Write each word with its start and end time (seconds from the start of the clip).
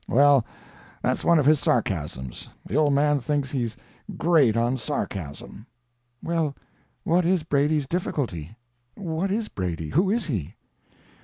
Well, 0.07 0.47
that's 1.03 1.23
one 1.23 1.37
of 1.37 1.45
his 1.45 1.59
sarcasms—the 1.59 2.75
old 2.75 2.91
man 2.93 3.19
thinks 3.19 3.51
he's 3.51 3.77
great 4.17 4.57
on 4.57 4.79
sarcasm." 4.79 5.67
"Well, 6.23 6.55
what 7.03 7.23
is 7.23 7.43
Brady's 7.43 7.85
difficulty? 7.85 8.55
What 8.95 9.29
is 9.29 9.47
Brady—who 9.47 10.09
is 10.09 10.25
he?" 10.25 10.55